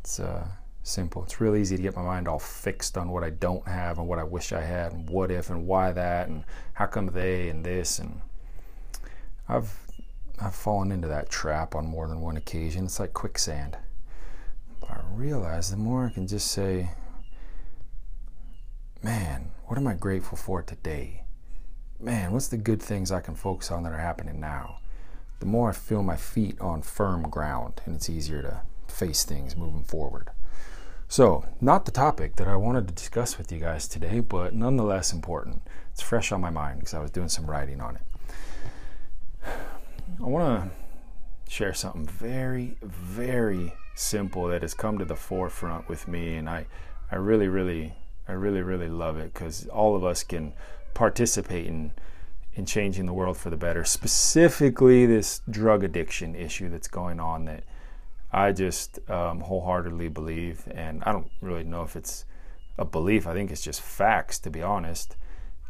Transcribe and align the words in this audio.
It's 0.00 0.18
uh, 0.18 0.46
simple. 0.82 1.22
It's 1.22 1.40
real 1.40 1.56
easy 1.56 1.76
to 1.76 1.82
get 1.82 1.96
my 1.96 2.02
mind 2.02 2.28
all 2.28 2.38
fixed 2.38 2.98
on 2.98 3.10
what 3.10 3.24
I 3.24 3.30
don't 3.30 3.66
have 3.66 3.98
and 3.98 4.08
what 4.08 4.18
I 4.18 4.24
wish 4.24 4.52
I 4.52 4.62
had 4.62 4.92
and 4.92 5.08
what 5.08 5.30
if 5.30 5.50
and 5.50 5.66
why 5.66 5.92
that 5.92 6.28
and 6.28 6.44
how 6.74 6.86
come 6.86 7.06
they 7.06 7.48
and 7.48 7.64
this 7.64 7.98
and 7.98 8.20
I've 9.48 9.78
I've 10.40 10.54
fallen 10.54 10.90
into 10.90 11.08
that 11.08 11.30
trap 11.30 11.74
on 11.74 11.86
more 11.86 12.08
than 12.08 12.20
one 12.20 12.36
occasion. 12.36 12.84
It's 12.84 12.98
like 12.98 13.12
quicksand. 13.12 13.76
But 14.80 14.90
I 14.90 15.00
realize 15.12 15.70
the 15.70 15.76
more 15.76 16.06
I 16.06 16.10
can 16.10 16.26
just 16.26 16.50
say, 16.50 16.90
man, 19.02 19.52
what 19.66 19.78
am 19.78 19.86
I 19.86 19.94
grateful 19.94 20.36
for 20.36 20.62
today? 20.62 21.24
Man, 22.00 22.32
what's 22.32 22.48
the 22.48 22.56
good 22.56 22.82
things 22.82 23.12
I 23.12 23.20
can 23.20 23.36
focus 23.36 23.70
on 23.70 23.84
that 23.84 23.92
are 23.92 23.98
happening 23.98 24.40
now? 24.40 24.78
The 25.42 25.48
more 25.48 25.70
I 25.70 25.72
feel 25.72 26.04
my 26.04 26.14
feet 26.14 26.56
on 26.60 26.82
firm 26.82 27.28
ground 27.28 27.80
and 27.84 27.96
it's 27.96 28.08
easier 28.08 28.42
to 28.42 28.60
face 28.86 29.24
things 29.24 29.56
moving 29.56 29.82
forward. 29.82 30.30
So, 31.08 31.44
not 31.60 31.84
the 31.84 31.90
topic 31.90 32.36
that 32.36 32.46
I 32.46 32.54
wanted 32.54 32.86
to 32.86 32.94
discuss 32.94 33.36
with 33.36 33.50
you 33.50 33.58
guys 33.58 33.88
today, 33.88 34.20
but 34.20 34.54
nonetheless 34.54 35.12
important. 35.12 35.62
It's 35.90 36.00
fresh 36.00 36.30
on 36.30 36.40
my 36.40 36.50
mind 36.50 36.78
because 36.78 36.94
I 36.94 37.00
was 37.00 37.10
doing 37.10 37.28
some 37.28 37.50
writing 37.50 37.80
on 37.80 37.96
it. 37.96 38.02
I 39.44 40.26
want 40.28 40.70
to 40.70 41.52
share 41.52 41.74
something 41.74 42.06
very, 42.06 42.76
very 42.80 43.74
simple 43.96 44.46
that 44.46 44.62
has 44.62 44.74
come 44.74 44.96
to 44.98 45.04
the 45.04 45.16
forefront 45.16 45.88
with 45.88 46.06
me, 46.06 46.36
and 46.36 46.48
I, 46.48 46.66
I 47.10 47.16
really, 47.16 47.48
really, 47.48 47.94
I 48.28 48.34
really, 48.34 48.62
really 48.62 48.88
love 48.88 49.18
it 49.18 49.34
because 49.34 49.66
all 49.66 49.96
of 49.96 50.04
us 50.04 50.22
can 50.22 50.52
participate 50.94 51.66
in 51.66 51.90
in 52.54 52.66
changing 52.66 53.06
the 53.06 53.12
world 53.12 53.36
for 53.36 53.50
the 53.50 53.56
better. 53.56 53.84
Specifically, 53.84 55.06
this 55.06 55.40
drug 55.48 55.84
addiction 55.84 56.34
issue 56.34 56.68
that's 56.68 56.88
going 56.88 57.18
on 57.18 57.46
that 57.46 57.64
I 58.32 58.52
just 58.52 58.98
um, 59.10 59.40
wholeheartedly 59.40 60.08
believe, 60.08 60.66
and 60.70 61.02
I 61.04 61.12
don't 61.12 61.30
really 61.40 61.64
know 61.64 61.82
if 61.82 61.96
it's 61.96 62.24
a 62.78 62.84
belief. 62.84 63.26
I 63.26 63.34
think 63.34 63.50
it's 63.50 63.62
just 63.62 63.82
facts, 63.82 64.38
to 64.40 64.50
be 64.50 64.62
honest. 64.62 65.16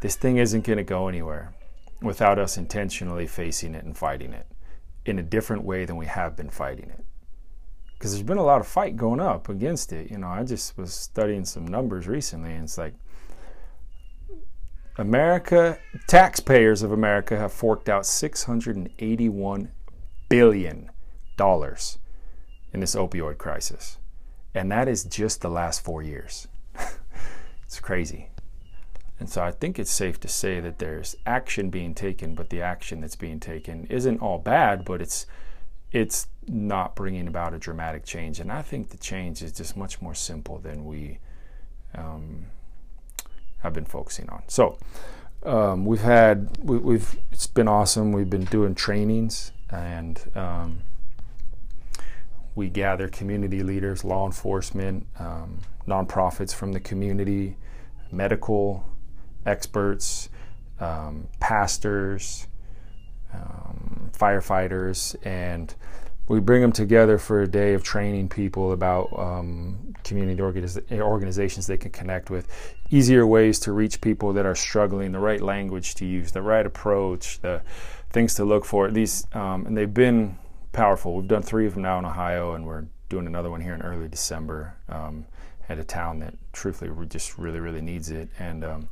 This 0.00 0.16
thing 0.16 0.36
isn't 0.36 0.64
going 0.64 0.76
to 0.76 0.84
go 0.84 1.08
anywhere 1.08 1.54
without 2.00 2.38
us 2.38 2.56
intentionally 2.56 3.26
facing 3.26 3.74
it 3.74 3.84
and 3.84 3.96
fighting 3.96 4.32
it 4.32 4.46
in 5.04 5.18
a 5.18 5.22
different 5.22 5.64
way 5.64 5.84
than 5.84 5.96
we 5.96 6.06
have 6.06 6.36
been 6.36 6.50
fighting 6.50 6.90
it. 6.90 7.04
Because 7.94 8.12
there's 8.12 8.22
been 8.22 8.38
a 8.38 8.44
lot 8.44 8.60
of 8.60 8.66
fight 8.66 8.96
going 8.96 9.20
up 9.20 9.48
against 9.48 9.92
it. 9.92 10.10
You 10.10 10.18
know, 10.18 10.28
I 10.28 10.42
just 10.42 10.76
was 10.76 10.92
studying 10.92 11.44
some 11.44 11.66
numbers 11.66 12.08
recently, 12.08 12.52
and 12.52 12.64
it's 12.64 12.78
like 12.78 12.94
America, 14.96 15.78
taxpayers 16.06 16.82
of 16.82 16.92
America 16.92 17.38
have 17.38 17.52
forked 17.52 17.88
out 17.88 18.02
$681 18.02 19.68
billion 20.28 20.90
in 21.38 22.80
this 22.80 22.94
opioid 22.94 23.38
crisis. 23.38 23.98
And 24.54 24.70
that 24.70 24.88
is 24.88 25.04
just 25.04 25.40
the 25.40 25.48
last 25.48 25.82
four 25.82 26.02
years. 26.02 26.46
it's 27.64 27.80
crazy. 27.80 28.28
And 29.18 29.30
so 29.30 29.42
I 29.42 29.50
think 29.50 29.78
it's 29.78 29.90
safe 29.90 30.20
to 30.20 30.28
say 30.28 30.60
that 30.60 30.78
there's 30.78 31.16
action 31.24 31.70
being 31.70 31.94
taken, 31.94 32.34
but 32.34 32.50
the 32.50 32.60
action 32.60 33.00
that's 33.00 33.16
being 33.16 33.40
taken 33.40 33.86
isn't 33.86 34.20
all 34.20 34.38
bad, 34.38 34.84
but 34.84 35.00
it's 35.00 35.26
it's 35.92 36.26
not 36.48 36.96
bringing 36.96 37.28
about 37.28 37.54
a 37.54 37.58
dramatic 37.58 38.04
change. 38.04 38.40
And 38.40 38.50
I 38.50 38.62
think 38.62 38.88
the 38.88 38.96
change 38.96 39.42
is 39.42 39.52
just 39.52 39.76
much 39.76 40.00
more 40.00 40.14
simple 40.14 40.58
than 40.58 40.86
we 40.86 41.18
um, 41.94 42.46
have 43.62 43.72
been 43.72 43.84
focusing 43.84 44.28
on. 44.28 44.42
So 44.48 44.78
um, 45.44 45.84
we've 45.84 46.00
had 46.00 46.56
we, 46.62 46.94
have 46.94 47.16
it's 47.32 47.46
been 47.46 47.68
awesome. 47.68 48.12
We've 48.12 48.30
been 48.30 48.44
doing 48.44 48.74
trainings 48.74 49.52
and 49.70 50.20
um, 50.34 50.78
we 52.54 52.68
gather 52.68 53.08
community 53.08 53.62
leaders, 53.62 54.04
law 54.04 54.26
enforcement, 54.26 55.06
um, 55.18 55.58
nonprofits 55.86 56.54
from 56.54 56.72
the 56.72 56.80
community, 56.80 57.56
medical 58.10 58.84
experts, 59.46 60.28
um, 60.78 61.26
pastors, 61.40 62.46
um, 63.32 64.10
firefighters, 64.16 65.16
and 65.26 65.74
we 66.28 66.40
bring 66.40 66.62
them 66.62 66.72
together 66.72 67.18
for 67.18 67.42
a 67.42 67.48
day 67.48 67.74
of 67.74 67.82
training 67.82 68.28
people 68.28 68.72
about 68.72 69.08
um, 69.18 69.94
community 70.04 70.40
organiz- 70.40 71.00
organizations 71.00 71.66
they 71.66 71.76
can 71.76 71.90
connect 71.90 72.30
with, 72.30 72.46
easier 72.92 73.26
ways 73.26 73.58
to 73.58 73.72
reach 73.72 74.00
people 74.00 74.34
that 74.34 74.46
are 74.46 74.54
struggling, 74.54 75.12
the 75.12 75.18
right 75.18 75.40
language 75.40 75.94
to 75.96 76.04
use, 76.04 76.30
the 76.32 76.42
right 76.42 76.66
approach, 76.66 77.40
the 77.40 77.62
things 78.10 78.34
to 78.34 78.44
look 78.44 78.64
for. 78.64 78.90
These 78.90 79.26
um, 79.32 79.66
and 79.66 79.76
they've 79.76 79.92
been 79.92 80.38
powerful. 80.72 81.16
We've 81.16 81.26
done 81.26 81.42
three 81.42 81.66
of 81.66 81.74
them 81.74 81.82
now 81.82 81.98
in 81.98 82.04
Ohio, 82.04 82.54
and 82.54 82.66
we're 82.66 82.84
doing 83.08 83.26
another 83.26 83.50
one 83.50 83.60
here 83.60 83.74
in 83.74 83.82
early 83.82 84.08
December 84.08 84.74
um, 84.88 85.26
at 85.68 85.78
a 85.78 85.84
town 85.84 86.20
that 86.20 86.34
truthfully 86.52 86.90
just 87.06 87.38
really, 87.38 87.60
really 87.60 87.80
needs 87.80 88.10
it. 88.10 88.28
And 88.38 88.64
um, 88.64 88.88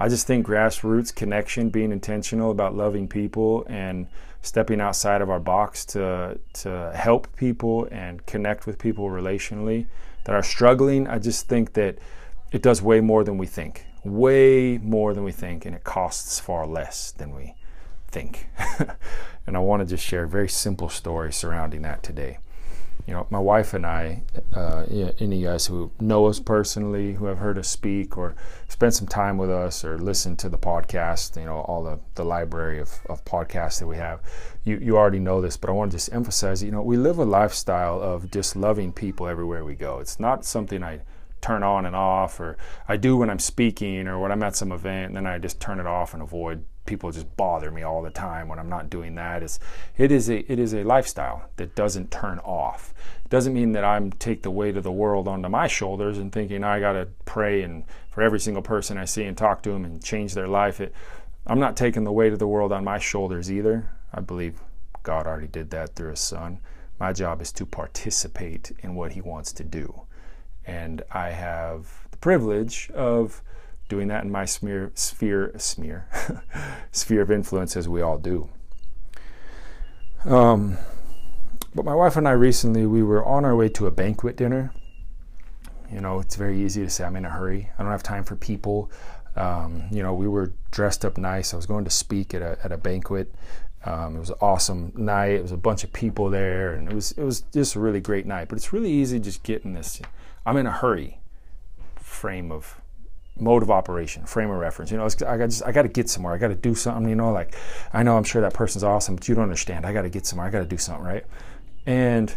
I 0.00 0.08
just 0.08 0.26
think 0.26 0.46
grassroots 0.46 1.14
connection, 1.14 1.68
being 1.68 1.92
intentional 1.92 2.50
about 2.50 2.74
loving 2.74 3.08
people 3.08 3.64
and 3.68 4.06
stepping 4.40 4.80
outside 4.80 5.22
of 5.22 5.30
our 5.30 5.40
box 5.40 5.84
to 5.84 6.38
to 6.54 6.92
help 6.94 7.34
people 7.36 7.88
and 7.90 8.24
connect 8.26 8.66
with 8.66 8.78
people 8.78 9.08
relationally 9.08 9.86
that 10.24 10.34
are 10.34 10.42
struggling. 10.42 11.06
I 11.06 11.18
just 11.18 11.46
think 11.46 11.74
that 11.74 11.98
it 12.54 12.62
does 12.62 12.80
way 12.80 13.00
more 13.00 13.24
than 13.24 13.36
we 13.36 13.46
think, 13.46 13.84
way 14.04 14.78
more 14.78 15.12
than 15.12 15.24
we 15.24 15.32
think, 15.32 15.66
and 15.66 15.74
it 15.74 15.84
costs 15.84 16.38
far 16.38 16.66
less 16.66 17.10
than 17.10 17.34
we 17.34 17.54
think. 18.08 18.48
and 19.46 19.56
I 19.56 19.60
want 19.60 19.80
to 19.80 19.86
just 19.86 20.04
share 20.04 20.24
a 20.24 20.28
very 20.28 20.48
simple 20.48 20.88
story 20.88 21.32
surrounding 21.32 21.82
that 21.82 22.02
today 22.02 22.38
you 23.06 23.12
know, 23.12 23.26
my 23.28 23.38
wife 23.38 23.74
and 23.74 23.84
I, 23.84 24.22
uh, 24.54 24.84
any 25.18 25.42
guys 25.42 25.66
who 25.66 25.90
know 26.00 26.26
us 26.26 26.40
personally, 26.40 27.12
who 27.14 27.26
have 27.26 27.38
heard 27.38 27.58
us 27.58 27.68
speak 27.68 28.16
or 28.16 28.34
spent 28.68 28.94
some 28.94 29.06
time 29.06 29.36
with 29.36 29.50
us 29.50 29.84
or 29.84 29.98
listened 29.98 30.38
to 30.38 30.48
the 30.48 30.56
podcast, 30.56 31.38
you 31.38 31.44
know, 31.44 31.58
all 31.58 31.84
the, 31.84 31.98
the 32.14 32.24
library 32.24 32.80
of, 32.80 33.00
of 33.10 33.22
podcasts 33.26 33.78
that 33.80 33.86
we 33.86 33.98
have, 33.98 34.20
you, 34.64 34.78
you 34.78 34.96
already 34.96 35.18
know 35.18 35.42
this, 35.42 35.58
but 35.58 35.68
I 35.68 35.74
want 35.74 35.90
to 35.90 35.98
just 35.98 36.14
emphasize, 36.14 36.62
you 36.62 36.70
know, 36.70 36.80
we 36.80 36.96
live 36.96 37.18
a 37.18 37.24
lifestyle 37.26 38.00
of 38.00 38.30
just 38.30 38.56
loving 38.56 38.90
people 38.90 39.28
everywhere 39.28 39.64
we 39.64 39.74
go. 39.74 39.98
It's 39.98 40.18
not 40.18 40.46
something 40.46 40.82
I 40.82 41.00
turn 41.44 41.62
on 41.62 41.84
and 41.84 41.94
off 41.94 42.40
or 42.40 42.56
I 42.88 42.96
do 42.96 43.18
when 43.18 43.28
I'm 43.28 43.38
speaking 43.38 44.08
or 44.08 44.18
when 44.18 44.32
I'm 44.32 44.42
at 44.42 44.56
some 44.56 44.72
event 44.72 45.08
and 45.08 45.16
then 45.16 45.26
I 45.26 45.38
just 45.38 45.60
turn 45.60 45.78
it 45.78 45.86
off 45.86 46.14
and 46.14 46.22
avoid 46.22 46.64
people 46.86 47.10
just 47.10 47.36
bother 47.36 47.70
me 47.70 47.82
all 47.82 48.00
the 48.00 48.10
time 48.10 48.48
when 48.48 48.58
I'm 48.58 48.68
not 48.68 48.88
doing 48.88 49.14
that. 49.16 49.42
It's, 49.42 49.58
it 49.98 50.10
is 50.10 50.30
a 50.30 50.50
it 50.50 50.58
is 50.58 50.72
a 50.72 50.84
lifestyle 50.84 51.50
that 51.56 51.74
doesn't 51.74 52.10
turn 52.10 52.38
off. 52.40 52.94
It 53.24 53.28
doesn't 53.28 53.52
mean 53.52 53.72
that 53.72 53.84
I'm 53.84 54.10
take 54.12 54.42
the 54.42 54.50
weight 54.50 54.78
of 54.78 54.84
the 54.84 54.92
world 54.92 55.28
onto 55.28 55.50
my 55.50 55.66
shoulders 55.66 56.16
and 56.16 56.32
thinking 56.32 56.64
I 56.64 56.80
got 56.80 56.92
to 56.92 57.08
pray 57.26 57.60
and 57.62 57.84
for 58.08 58.22
every 58.22 58.40
single 58.40 58.62
person 58.62 58.96
I 58.96 59.04
see 59.04 59.24
and 59.24 59.36
talk 59.36 59.62
to 59.62 59.70
them 59.70 59.84
and 59.84 60.02
change 60.02 60.32
their 60.32 60.48
life. 60.48 60.80
It, 60.80 60.94
I'm 61.46 61.60
not 61.60 61.76
taking 61.76 62.04
the 62.04 62.12
weight 62.12 62.32
of 62.32 62.38
the 62.38 62.48
world 62.48 62.72
on 62.72 62.84
my 62.84 62.98
shoulders 62.98 63.52
either. 63.52 63.90
I 64.14 64.20
believe 64.20 64.60
God 65.02 65.26
already 65.26 65.48
did 65.48 65.70
that 65.70 65.94
through 65.94 66.10
His 66.10 66.20
Son. 66.20 66.60
My 66.98 67.12
job 67.12 67.42
is 67.42 67.52
to 67.52 67.66
participate 67.66 68.72
in 68.82 68.94
what 68.94 69.12
He 69.12 69.20
wants 69.20 69.52
to 69.54 69.64
do, 69.64 70.06
and 70.66 71.02
I 71.12 71.30
have 71.30 72.06
the 72.10 72.16
privilege 72.18 72.90
of 72.94 73.42
doing 73.88 74.08
that 74.08 74.24
in 74.24 74.30
my 74.30 74.44
smear, 74.44 74.90
sphere, 74.94 75.52
smear, 75.58 76.08
sphere 76.92 77.22
of 77.22 77.30
influence 77.30 77.76
as 77.76 77.88
we 77.88 78.00
all 78.00 78.18
do. 78.18 78.48
Um, 80.24 80.78
But 81.74 81.84
my 81.84 81.94
wife 81.94 82.16
and 82.16 82.26
I 82.28 82.32
recently, 82.32 82.86
we 82.86 83.02
were 83.02 83.24
on 83.24 83.44
our 83.44 83.56
way 83.56 83.68
to 83.70 83.86
a 83.86 83.90
banquet 83.90 84.36
dinner. 84.36 84.72
You 85.90 86.00
know, 86.00 86.20
it's 86.20 86.36
very 86.36 86.60
easy 86.64 86.82
to 86.82 86.90
say, 86.90 87.04
I'm 87.04 87.16
in 87.16 87.24
a 87.24 87.30
hurry. 87.30 87.70
I 87.78 87.82
don't 87.82 87.90
have 87.90 88.02
time 88.02 88.24
for 88.24 88.36
people. 88.36 88.90
Um, 89.36 89.84
you 89.90 90.02
know, 90.02 90.14
we 90.14 90.28
were 90.28 90.52
dressed 90.70 91.04
up 91.04 91.18
nice. 91.18 91.52
I 91.52 91.56
was 91.56 91.66
going 91.66 91.84
to 91.84 91.90
speak 91.90 92.32
at 92.32 92.42
a, 92.42 92.56
at 92.64 92.70
a 92.70 92.78
banquet. 92.78 93.34
Um, 93.84 94.16
it 94.16 94.18
was 94.18 94.30
an 94.30 94.36
awesome 94.40 94.92
night. 94.96 95.32
It 95.32 95.42
was 95.42 95.52
a 95.52 95.56
bunch 95.56 95.84
of 95.84 95.92
people 95.92 96.30
there, 96.30 96.74
and 96.74 96.88
it 96.88 96.94
was 96.94 97.12
it 97.12 97.22
was 97.22 97.42
just 97.52 97.74
a 97.74 97.80
really 97.80 98.00
great 98.00 98.26
night. 98.26 98.48
But 98.48 98.56
it's 98.56 98.72
really 98.72 98.90
easy 98.90 99.18
just 99.18 99.42
getting 99.42 99.74
this. 99.74 100.00
I'm 100.46 100.56
in 100.56 100.66
a 100.66 100.72
hurry 100.72 101.18
frame 101.96 102.50
of 102.50 102.80
mode 103.36 103.62
of 103.62 103.70
operation, 103.70 104.24
frame 104.24 104.50
of 104.50 104.58
reference. 104.58 104.90
You 104.90 104.96
know, 104.96 105.04
I 105.26 105.36
got 105.36 105.62
I 105.66 105.72
got 105.72 105.82
to 105.82 105.88
get 105.88 106.08
somewhere. 106.08 106.32
I 106.32 106.38
got 106.38 106.48
to 106.48 106.54
do 106.54 106.74
something. 106.74 107.08
You 107.08 107.16
know, 107.16 107.32
like 107.32 107.54
I 107.92 108.02
know 108.02 108.16
I'm 108.16 108.24
sure 108.24 108.40
that 108.42 108.54
person's 108.54 108.84
awesome, 108.84 109.16
but 109.16 109.28
you 109.28 109.34
don't 109.34 109.44
understand. 109.44 109.84
I 109.84 109.92
got 109.92 110.02
to 110.02 110.10
get 110.10 110.26
somewhere. 110.26 110.46
I 110.46 110.50
got 110.50 110.60
to 110.60 110.66
do 110.66 110.78
something, 110.78 111.04
right? 111.04 111.24
And 111.84 112.34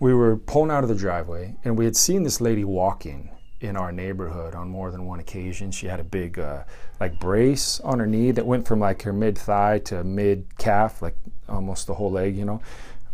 we 0.00 0.14
were 0.14 0.36
pulling 0.36 0.70
out 0.70 0.82
of 0.82 0.88
the 0.88 0.94
driveway, 0.94 1.56
and 1.64 1.78
we 1.78 1.84
had 1.84 1.96
seen 1.96 2.22
this 2.22 2.40
lady 2.40 2.64
walking 2.64 3.30
in 3.60 3.76
our 3.76 3.90
neighborhood 3.90 4.54
on 4.54 4.68
more 4.68 4.90
than 4.90 5.04
one 5.04 5.20
occasion. 5.20 5.70
She 5.70 5.86
had 5.86 6.00
a 6.00 6.04
big 6.04 6.38
uh, 6.38 6.64
like 7.00 7.18
brace 7.18 7.80
on 7.80 7.98
her 7.98 8.06
knee 8.06 8.30
that 8.30 8.46
went 8.46 8.66
from 8.66 8.80
like 8.80 9.02
her 9.02 9.12
mid 9.12 9.36
thigh 9.36 9.80
to 9.86 10.04
mid 10.04 10.46
calf, 10.58 11.02
like 11.02 11.16
almost 11.48 11.86
the 11.86 11.94
whole 11.94 12.10
leg. 12.10 12.36
You 12.36 12.44
know, 12.44 12.62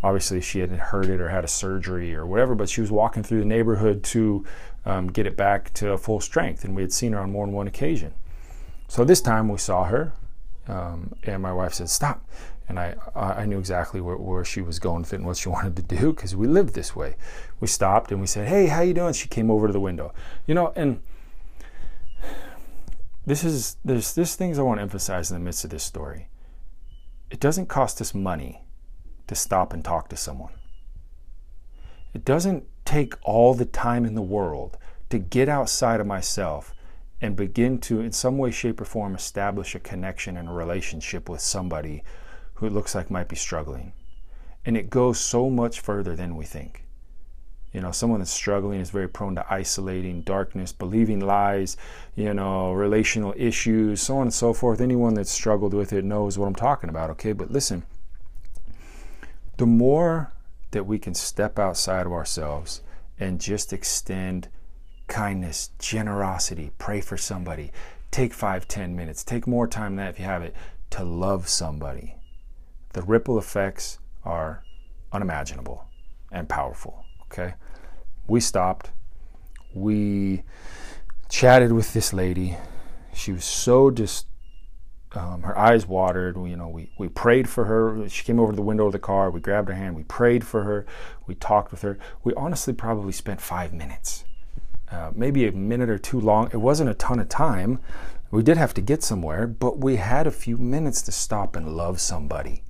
obviously 0.03 0.41
she 0.41 0.61
hadn't 0.61 0.79
hurt 0.79 1.07
it 1.07 1.21
or 1.21 1.29
had 1.29 1.45
a 1.45 1.49
surgery 1.49 2.15
or 2.15 2.27
whatever, 2.27 2.55
but 2.55 2.69
she 2.69 2.81
was 2.81 2.91
walking 2.91 3.23
through 3.23 3.41
the 3.41 3.47
neighborhood 3.47 4.05
to 4.05 4.45
um, 4.85 5.09
get 5.09 5.27
it 5.27 5.37
back 5.37 5.73
to 5.75 5.97
full 5.97 6.21
strength, 6.21 6.65
and 6.65 6.77
we 6.77 6.83
had 6.83 6.93
seen 6.93 7.13
her 7.13 7.21
on 7.21 7.33
more 7.33 7.47
than 7.47 7.55
one 7.55 7.67
occasion. 7.67 8.13
So 8.89 9.05
this 9.05 9.23
time 9.23 9.49
we 9.49 9.57
saw 9.57 9.85
her, 9.85 10.13
um, 10.69 11.15
and 11.25 11.43
my 11.43 11.53
wife 11.53 11.75
said, 11.75 11.89
"Stop." 11.89 12.23
And 12.69 12.79
I 12.79 12.97
I 13.15 13.45
knew 13.47 13.59
exactly 13.59 14.01
where, 14.01 14.17
where 14.17 14.45
she 14.45 14.61
was 14.61 14.79
going 14.79 15.05
fit 15.05 15.17
and 15.17 15.27
what 15.27 15.37
she 15.37 15.49
wanted 15.57 15.77
to 15.77 15.83
do 15.83 16.13
because 16.13 16.35
we 16.35 16.47
lived 16.47 16.75
this 16.75 16.97
way. 16.97 17.17
We 17.61 17.67
stopped 17.67 18.11
and 18.11 18.21
we 18.21 18.27
said, 18.27 18.49
"Hey, 18.49 18.67
how 18.67 18.81
you 18.81 18.95
doing?" 18.95 19.13
She 19.13 19.29
came 19.29 19.51
over 19.51 19.67
to 19.67 19.73
the 19.73 19.81
window, 19.81 20.13
you 20.47 20.55
know, 20.55 20.73
and 20.77 21.01
this 23.27 23.45
is 23.45 23.77
there's 23.85 24.15
there's 24.15 24.35
things 24.35 24.59
I 24.59 24.63
want 24.63 24.79
to 24.79 24.83
emphasize 24.83 25.31
in 25.31 25.39
the 25.39 25.45
midst 25.45 25.65
of 25.65 25.71
this 25.71 25.85
story. 25.85 26.29
It 27.31 27.41
doesn't 27.41 27.67
cost 27.67 28.01
us 28.01 28.15
money 28.15 28.63
to 29.27 29.35
stop 29.35 29.73
and 29.73 29.85
talk 29.85 30.09
to 30.11 30.17
someone. 30.17 30.53
It 32.13 32.25
doesn't 32.25 32.65
take 32.85 33.15
all 33.23 33.55
the 33.55 33.65
time 33.65 34.05
in 34.05 34.15
the 34.15 34.23
world 34.23 34.77
to 35.11 35.19
get 35.19 35.49
outside 35.49 36.01
of 36.01 36.07
myself 36.07 36.75
and 37.21 37.35
begin 37.35 37.79
to, 37.79 38.01
in 38.01 38.13
some 38.13 38.37
way, 38.37 38.51
shape, 38.51 38.81
or 38.81 38.85
form, 38.85 39.15
establish 39.15 39.75
a 39.75 39.81
connection 39.81 40.37
and 40.37 40.49
a 40.49 40.53
relationship 40.53 41.29
with 41.29 41.41
somebody 41.41 42.05
who 42.55 42.67
it 42.67 42.73
looks 42.73 42.95
like 42.95 43.11
might 43.11 43.29
be 43.29 43.37
struggling. 43.37 43.93
And 44.65 44.77
it 44.77 44.91
goes 44.91 45.21
so 45.21 45.51
much 45.51 45.81
further 45.81 46.17
than 46.17 46.37
we 46.37 46.45
think. 46.45 46.85
You 47.73 47.81
know, 47.81 47.91
someone 47.91 48.21
that's 48.21 48.31
struggling 48.31 48.81
is 48.81 48.91
very 48.91 49.09
prone 49.09 49.35
to 49.35 49.53
isolating, 49.53 50.23
darkness, 50.23 50.73
believing 50.73 51.19
lies, 51.19 51.77
you 52.15 52.33
know, 52.33 52.73
relational 52.73 53.35
issues, 53.37 54.01
so 54.01 54.17
on 54.17 54.23
and 54.23 54.33
so 54.33 54.53
forth. 54.55 54.81
Anyone 54.81 55.15
that's 55.15 55.33
struggled 55.33 55.75
with 55.75 55.93
it 55.93 56.05
knows 56.05 56.39
what 56.39 56.47
I'm 56.47 56.55
talking 56.55 56.89
about, 56.89 57.11
okay? 57.11 57.33
But 57.33 57.51
listen, 57.51 57.83
the 59.57 59.67
more 59.67 60.33
that 60.71 60.87
we 60.87 61.01
can 61.01 61.15
step 61.15 61.59
outside 61.59 62.07
of 62.07 62.13
ourselves 62.13 62.81
and 63.19 63.41
just 63.41 63.73
extend 63.73 64.49
kindness, 65.09 65.71
generosity, 65.81 66.71
pray 66.79 67.01
for 67.01 67.17
somebody, 67.17 67.73
take 68.13 68.33
five, 68.33 68.69
ten 68.69 68.95
minutes, 68.95 69.25
take 69.25 69.49
more 69.49 69.67
time 69.67 69.97
than 69.97 70.07
that 70.07 70.11
if 70.11 70.21
you 70.21 70.25
have 70.27 70.43
it, 70.43 70.55
to 70.91 71.03
love 71.03 71.49
somebody 71.49 72.15
the 72.95 73.03
ripple 73.03 73.39
effects 73.39 73.99
are 74.25 74.65
unimaginable 75.13 75.85
and 76.33 76.49
powerful. 76.49 77.05
Okay. 77.25 77.55
We 78.27 78.41
stopped. 78.41 78.91
We 79.75 80.45
chatted 81.29 81.73
with 81.73 81.93
this 81.93 82.13
lady. 82.13 82.57
She 83.13 83.33
was 83.33 83.45
so 83.45 83.91
just, 83.91 84.27
um, 85.13 85.43
her 85.43 85.57
eyes 85.59 85.87
watered. 85.87 86.39
We, 86.39 86.51
you 86.51 86.57
know, 86.57 86.69
we, 86.69 86.91
we 86.99 87.09
prayed 87.09 87.49
for 87.49 87.65
her. 87.65 88.09
She 88.09 88.25
came 88.25 88.39
over 88.39 88.53
to 88.53 88.57
the 88.57 88.63
window 88.63 88.87
of 88.87 88.93
the 88.93 88.99
car. 88.99 89.31
We 89.31 89.41
grabbed 89.41 89.69
her 89.69 89.75
hand. 89.75 89.97
We 89.97 90.05
prayed 90.05 90.47
for 90.47 90.63
her. 90.63 90.87
We 91.27 91.35
talked 91.35 91.73
with 91.73 91.83
her. 91.83 91.99
We 92.23 92.33
honestly 92.35 92.73
probably 92.73 93.13
spent 93.13 93.41
five 93.41 93.73
minutes, 93.73 94.25
uh, 94.91 95.11
maybe 95.15 95.47
a 95.47 95.53
minute 95.53 95.91
or 95.91 95.99
two 95.99 96.21
long. 96.21 96.49
It 96.53 96.59
wasn't 96.59 96.91
a 96.91 96.95
ton 96.95 97.19
of 97.19 97.29
time. 97.29 97.81
We 98.31 98.43
did 98.43 98.57
have 98.57 98.75
to 98.75 98.81
get 98.81 99.03
somewhere, 99.03 99.47
but 99.47 99.79
we 99.79 99.97
had 99.97 100.27
a 100.27 100.33
few 100.33 100.57
minutes 100.57 101.03
to 101.03 101.13
stop 101.13 101.55
and 101.55 101.77
love 101.77 102.01
somebody 102.01 102.64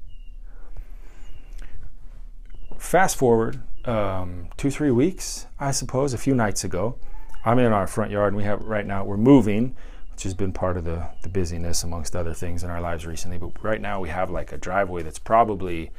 fast 2.85 3.17
forward 3.17 3.63
um, 3.87 4.49
two, 4.57 4.71
three 4.71 4.91
weeks, 4.91 5.47
I 5.59 5.71
suppose, 5.71 6.13
a 6.13 6.19
few 6.19 6.35
nights 6.35 6.65
ago. 6.65 6.99
I'm 7.45 7.59
in 7.59 7.73
our 7.73 7.87
front 7.87 8.11
yard, 8.11 8.29
and 8.29 8.37
we 8.37 8.45
have 8.45 8.63
right 8.63 8.87
now 8.87 9.05
we're 9.05 9.17
moving, 9.17 9.75
which 10.13 10.23
has 10.23 10.35
been 10.35 10.53
part 10.53 10.77
of 10.77 10.85
the 10.85 11.09
the 11.23 11.29
busyness 11.29 11.83
amongst 11.83 12.15
other 12.15 12.35
things 12.35 12.63
in 12.63 12.71
our 12.71 12.81
lives 12.81 13.07
recently. 13.07 13.39
But 13.39 13.63
right 13.63 13.81
now 13.81 14.01
we 14.01 14.11
have 14.11 14.31
like 14.31 14.53
a 14.53 14.59
driveway 14.59 15.03
that's 15.03 15.19
probably 15.19 15.91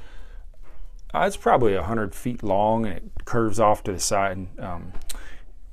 uh, 1.13 1.25
it's 1.27 1.37
probably 1.37 1.75
hundred 1.75 2.15
feet 2.15 2.43
long, 2.43 2.85
and 2.85 2.97
it 2.97 3.03
curves 3.25 3.59
off 3.59 3.83
to 3.83 3.91
the 3.91 3.99
side. 3.99 4.37
And, 4.37 4.59
um, 4.59 4.93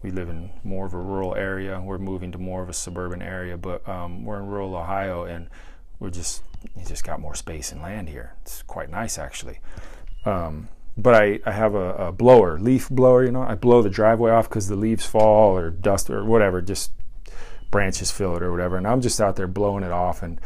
we 0.02 0.10
live 0.10 0.28
in 0.28 0.50
more 0.64 0.86
of 0.86 0.94
a 0.94 0.98
rural 0.98 1.36
area. 1.36 1.80
We're 1.80 1.98
moving 1.98 2.32
to 2.32 2.38
more 2.38 2.60
of 2.60 2.68
a 2.68 2.72
suburban 2.72 3.22
area, 3.22 3.56
but 3.56 3.88
um, 3.88 4.24
we're 4.24 4.40
in 4.40 4.46
rural 4.48 4.74
Ohio, 4.74 5.24
and 5.24 5.48
we're 6.00 6.10
just 6.10 6.42
you 6.76 6.84
just 6.84 7.04
got 7.04 7.20
more 7.20 7.34
space 7.34 7.70
and 7.70 7.80
land 7.82 8.08
here. 8.08 8.34
It's 8.42 8.62
quite 8.62 8.90
nice 8.90 9.18
actually. 9.18 9.60
Um, 10.24 10.68
but 10.96 11.14
I, 11.14 11.40
I 11.46 11.52
have 11.52 11.74
a, 11.74 11.94
a, 11.94 12.12
blower, 12.12 12.58
leaf 12.58 12.88
blower, 12.90 13.24
you 13.24 13.32
know, 13.32 13.42
I 13.42 13.54
blow 13.54 13.82
the 13.82 13.90
driveway 13.90 14.30
off 14.30 14.48
because 14.48 14.68
the 14.68 14.76
leaves 14.76 15.06
fall 15.06 15.56
or 15.56 15.70
dust 15.70 16.10
or 16.10 16.24
whatever, 16.24 16.60
just 16.60 16.92
branches 17.70 18.10
fill 18.10 18.36
it 18.36 18.42
or 18.42 18.50
whatever. 18.50 18.76
And 18.76 18.86
I'm 18.86 19.00
just 19.00 19.20
out 19.20 19.36
there 19.36 19.46
blowing 19.46 19.84
it 19.84 19.92
off. 19.92 20.22
And 20.22 20.40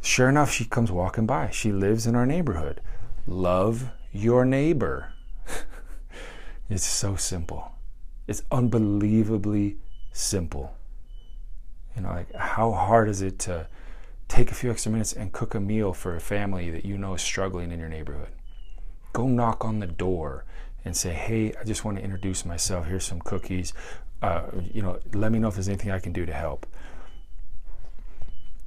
sure 0.00 0.28
enough, 0.28 0.52
she 0.52 0.64
comes 0.64 0.92
walking 0.92 1.26
by. 1.26 1.50
She 1.50 1.72
lives 1.72 2.06
in 2.06 2.14
our 2.14 2.26
neighborhood. 2.26 2.80
Love 3.26 3.90
your 4.12 4.44
neighbor. 4.44 5.12
it's 6.70 6.86
so 6.86 7.16
simple. 7.16 7.72
It's 8.28 8.42
unbelievably 8.52 9.78
simple. 10.12 10.76
You 11.96 12.02
know, 12.02 12.10
like 12.10 12.32
how 12.34 12.70
hard 12.70 13.08
is 13.08 13.22
it 13.22 13.40
to 13.40 13.66
take 14.28 14.52
a 14.52 14.54
few 14.54 14.70
extra 14.70 14.92
minutes 14.92 15.12
and 15.12 15.32
cook 15.32 15.56
a 15.56 15.60
meal 15.60 15.92
for 15.92 16.14
a 16.14 16.20
family 16.20 16.70
that 16.70 16.84
you 16.84 16.96
know 16.96 17.14
is 17.14 17.22
struggling 17.22 17.72
in 17.72 17.80
your 17.80 17.88
neighborhood? 17.88 18.30
Go 19.12 19.26
knock 19.26 19.64
on 19.64 19.80
the 19.80 19.86
door 19.86 20.44
and 20.84 20.96
say, 20.96 21.12
hey, 21.12 21.54
I 21.60 21.64
just 21.64 21.84
want 21.84 21.98
to 21.98 22.04
introduce 22.04 22.44
myself. 22.44 22.86
Here's 22.86 23.04
some 23.04 23.20
cookies. 23.20 23.72
Uh, 24.22 24.46
you 24.72 24.82
know, 24.82 24.98
let 25.12 25.32
me 25.32 25.38
know 25.38 25.48
if 25.48 25.54
there's 25.54 25.68
anything 25.68 25.90
I 25.90 25.98
can 25.98 26.12
do 26.12 26.26
to 26.26 26.32
help. 26.32 26.66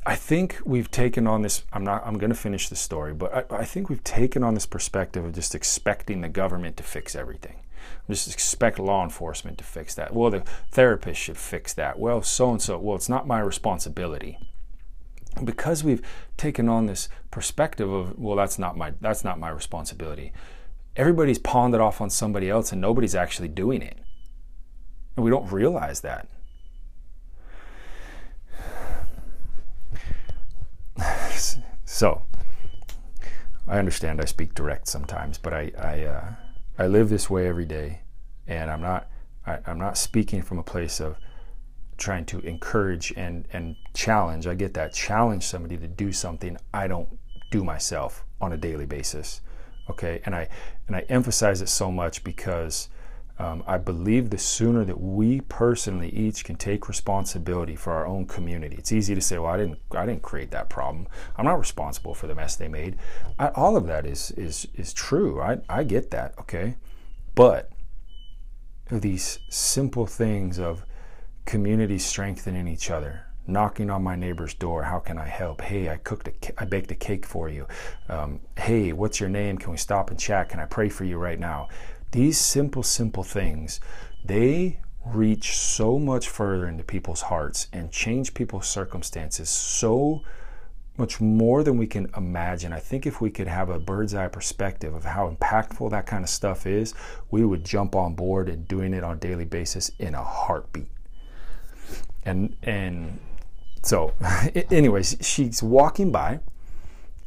I 0.05 0.15
think 0.15 0.59
we've 0.65 0.91
taken 0.91 1.27
on 1.27 1.43
this. 1.43 1.63
I'm 1.71 1.83
not. 1.83 2.05
I'm 2.05 2.17
going 2.17 2.31
to 2.31 2.37
finish 2.37 2.67
the 2.67 2.75
story, 2.75 3.13
but 3.13 3.51
I, 3.51 3.59
I, 3.59 3.65
think 3.65 3.89
we've 3.89 4.03
taken 4.03 4.43
on 4.43 4.53
this 4.53 4.65
perspective 4.65 5.23
of 5.23 5.33
just 5.33 5.55
expecting 5.55 6.19
the 6.19 6.27
government 6.27 6.75
to 6.77 6.83
fix 6.83 7.15
everything. 7.15 7.61
Just 8.09 8.33
expect 8.33 8.79
law 8.79 9.03
enforcement 9.03 9.57
to 9.59 9.63
fix 9.63 9.95
that. 9.95 10.13
Well, 10.13 10.29
the 10.29 10.43
therapist 10.71 11.21
should 11.21 11.37
fix 11.37 11.73
that. 11.75 11.99
Well, 11.99 12.21
so 12.21 12.51
and 12.51 12.61
so. 12.61 12.77
Well, 12.79 12.97
it's 12.97 13.07
not 13.07 13.27
my 13.27 13.39
responsibility 13.39 14.39
because 15.43 15.83
we've 15.83 16.01
taken 16.37 16.69
on 16.69 16.85
this 16.85 17.09
perspective 17.31 17.91
of 17.91 18.17
well 18.17 18.35
that's 18.35 18.59
not 18.59 18.77
my 18.77 18.93
that's 19.01 19.23
not 19.23 19.39
my 19.39 19.49
responsibility. 19.49 20.31
Everybody's 20.95 21.39
pawned 21.39 21.73
it 21.73 21.81
off 21.81 22.01
on 22.01 22.09
somebody 22.09 22.49
else 22.49 22.71
and 22.71 22.79
nobody's 22.79 23.15
actually 23.15 23.47
doing 23.47 23.81
it. 23.81 23.97
And 25.15 25.23
we 25.23 25.31
don't 25.31 25.51
realize 25.51 26.01
that. 26.01 26.27
So 31.85 32.23
i 33.67 33.77
understand 33.77 34.19
i 34.19 34.25
speak 34.25 34.55
direct 34.55 34.87
sometimes 34.87 35.37
but 35.37 35.53
i 35.53 35.71
i 35.77 36.03
uh, 36.03 36.33
i 36.77 36.87
live 36.87 37.09
this 37.09 37.29
way 37.29 37.47
every 37.47 37.65
day. 37.65 38.01
And 38.47 38.71
i'm 38.71 38.81
not 38.81 39.07
I, 39.45 39.59
i'm 39.67 39.77
not 39.77 39.97
speaking 39.97 40.41
from 40.41 40.57
a 40.57 40.63
place 40.63 40.99
of 40.99 41.17
trying 41.97 42.25
to 42.25 42.39
encourage 42.39 43.13
and 43.15 43.47
and 43.53 43.75
challenge. 43.93 44.47
I 44.47 44.55
get 44.55 44.73
that 44.75 44.93
challenge 44.93 45.43
somebody 45.43 45.77
to 45.77 45.87
do 45.87 46.11
something 46.11 46.57
I 46.73 46.87
don't 46.87 47.19
do 47.51 47.63
myself 47.63 48.25
on 48.41 48.53
a 48.53 48.57
daily 48.57 48.85
basis. 48.85 49.41
Okay, 49.89 50.21
and 50.25 50.35
I 50.35 50.49
and 50.87 50.95
I 50.95 51.01
emphasize 51.09 51.61
it 51.61 51.69
so 51.69 51.91
much 51.91 52.23
because 52.23 52.89
um, 53.39 53.63
I 53.65 53.77
believe 53.77 54.29
the 54.29 54.37
sooner 54.37 54.85
that 54.85 54.99
we 54.99 55.41
personally 55.41 56.09
each 56.09 56.45
can 56.45 56.55
take 56.55 56.87
responsibility 56.87 57.75
for 57.75 57.91
our 57.91 58.05
own 58.05 58.27
community. 58.27 58.75
It's 58.77 58.91
easy 58.91 59.15
to 59.15 59.21
say, 59.21 59.39
"Well, 59.39 59.51
I 59.51 59.57
didn't 59.57 59.79
I 59.91 60.05
didn't 60.05 60.21
create 60.21 60.51
that 60.51 60.69
problem. 60.69 61.07
I'm 61.35 61.45
not 61.45 61.59
responsible 61.59 62.13
for 62.13 62.27
the 62.27 62.35
mess 62.35 62.55
they 62.55 62.67
made." 62.67 62.97
I, 63.39 63.47
all 63.49 63.75
of 63.75 63.87
that 63.87 64.05
is 64.05 64.31
is 64.31 64.67
is 64.75 64.93
true. 64.93 65.41
I 65.41 65.59
I 65.67 65.83
get 65.83 66.11
that. 66.11 66.35
Okay, 66.39 66.75
but 67.35 67.71
these 68.89 69.39
simple 69.49 70.05
things 70.05 70.59
of 70.59 70.85
communities 71.45 72.05
strengthening 72.05 72.67
each 72.67 72.89
other, 72.89 73.25
knocking 73.47 73.89
on 73.89 74.03
my 74.03 74.15
neighbor's 74.15 74.53
door. 74.53 74.83
How 74.83 74.99
can 74.99 75.17
I 75.17 75.27
help? 75.27 75.61
Hey, 75.61 75.89
I 75.89 75.97
cooked 75.97 76.27
a, 76.27 76.61
I 76.61 76.65
baked 76.65 76.91
a 76.91 76.95
cake 76.95 77.25
for 77.25 77.49
you. 77.49 77.67
Um, 78.09 78.39
hey, 78.57 78.93
what's 78.93 79.19
your 79.19 79.29
name? 79.29 79.57
Can 79.57 79.71
we 79.71 79.77
stop 79.77 80.09
and 80.09 80.19
chat? 80.19 80.49
Can 80.49 80.59
I 80.59 80.65
pray 80.65 80.89
for 80.89 81.03
you 81.03 81.17
right 81.17 81.39
now? 81.39 81.67
These 82.11 82.37
simple, 82.37 82.83
simple 82.83 83.23
things, 83.23 83.79
they 84.23 84.79
reach 85.05 85.57
so 85.57 85.99
much 85.99 86.29
further 86.29 86.67
into 86.67 86.83
people's 86.83 87.23
hearts 87.23 87.67
and 87.73 87.91
change 87.91 88.33
people's 88.33 88.67
circumstances 88.67 89.49
so 89.49 90.21
much 90.97 91.19
more 91.19 91.63
than 91.63 91.77
we 91.77 91.87
can 91.87 92.09
imagine. 92.15 92.71
I 92.71 92.79
think 92.79 93.05
if 93.05 93.19
we 93.19 93.31
could 93.31 93.47
have 93.47 93.69
a 93.69 93.79
bird's 93.79 94.13
eye 94.13 94.27
perspective 94.27 94.93
of 94.93 95.03
how 95.03 95.29
impactful 95.29 95.89
that 95.89 96.05
kind 96.05 96.23
of 96.23 96.29
stuff 96.29 96.67
is, 96.67 96.93
we 97.31 97.43
would 97.43 97.65
jump 97.65 97.95
on 97.95 98.13
board 98.13 98.47
and 98.47 98.67
doing 98.67 98.93
it 98.93 99.03
on 99.03 99.17
a 99.17 99.19
daily 99.19 99.45
basis 99.45 99.89
in 99.99 100.13
a 100.13 100.23
heartbeat. 100.23 100.89
And 102.25 102.55
and 102.63 103.19
so, 103.83 104.13
anyways, 104.71 105.17
she's 105.21 105.61
walking 105.61 106.11
by, 106.11 106.39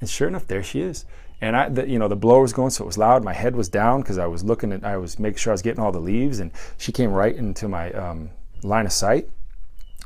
and 0.00 0.08
sure 0.08 0.28
enough, 0.28 0.46
there 0.46 0.62
she 0.62 0.80
is. 0.80 1.04
And 1.40 1.54
I, 1.54 1.68
the, 1.68 1.88
you 1.88 1.98
know, 1.98 2.08
the 2.08 2.16
blower 2.16 2.40
was 2.40 2.52
going, 2.52 2.70
so 2.70 2.84
it 2.84 2.86
was 2.86 2.96
loud. 2.96 3.22
My 3.22 3.34
head 3.34 3.54
was 3.56 3.68
down 3.68 4.00
because 4.00 4.16
I 4.16 4.26
was 4.26 4.42
looking 4.42 4.72
at, 4.72 4.84
I 4.84 4.96
was 4.96 5.18
making 5.18 5.36
sure 5.36 5.50
I 5.50 5.54
was 5.54 5.62
getting 5.62 5.82
all 5.82 5.92
the 5.92 6.00
leaves, 6.00 6.40
and 6.40 6.50
she 6.78 6.92
came 6.92 7.12
right 7.12 7.34
into 7.34 7.68
my 7.68 7.92
um, 7.92 8.30
line 8.62 8.86
of 8.86 8.92
sight. 8.92 9.28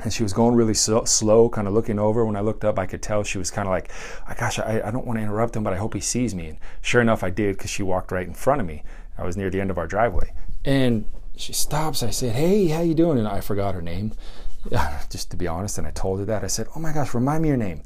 And 0.02 0.10
she 0.10 0.22
was 0.22 0.32
going 0.32 0.54
really 0.54 0.72
slow, 0.72 1.50
kind 1.50 1.68
of 1.68 1.74
looking 1.74 1.98
over. 1.98 2.24
When 2.24 2.34
I 2.34 2.40
looked 2.40 2.64
up, 2.64 2.78
I 2.78 2.86
could 2.86 3.02
tell 3.02 3.22
she 3.22 3.36
was 3.36 3.50
kind 3.50 3.68
of 3.68 3.72
like, 3.72 3.90
oh, 4.28 4.34
"Gosh, 4.38 4.58
I, 4.58 4.80
I 4.82 4.90
don't 4.90 5.06
want 5.06 5.18
to 5.18 5.22
interrupt 5.22 5.54
him, 5.54 5.62
but 5.62 5.74
I 5.74 5.76
hope 5.76 5.92
he 5.92 6.00
sees 6.00 6.34
me." 6.34 6.48
And 6.48 6.58
sure 6.80 7.02
enough, 7.02 7.22
I 7.22 7.28
did 7.28 7.58
because 7.58 7.70
she 7.70 7.82
walked 7.82 8.10
right 8.10 8.26
in 8.26 8.32
front 8.32 8.62
of 8.62 8.66
me. 8.66 8.82
I 9.18 9.24
was 9.24 9.36
near 9.36 9.50
the 9.50 9.60
end 9.60 9.70
of 9.70 9.76
our 9.76 9.86
driveway, 9.86 10.32
and 10.64 11.04
she 11.36 11.52
stops. 11.52 12.02
I 12.02 12.10
said, 12.10 12.34
"Hey, 12.34 12.68
how 12.68 12.80
you 12.80 12.94
doing?" 12.94 13.18
And 13.18 13.28
I 13.28 13.42
forgot 13.42 13.74
her 13.74 13.82
name, 13.82 14.12
just 15.10 15.30
to 15.30 15.36
be 15.36 15.48
honest. 15.48 15.78
And 15.78 15.86
I 15.86 15.90
told 15.90 16.20
her 16.20 16.24
that. 16.26 16.44
I 16.44 16.48
said, 16.48 16.66
"Oh 16.74 16.80
my 16.80 16.92
gosh, 16.92 17.14
remind 17.14 17.42
me 17.42 17.48
your 17.48 17.56
name." 17.56 17.82